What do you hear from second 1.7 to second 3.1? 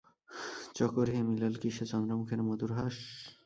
সে চন্দ্রমুখের মধুর হাস?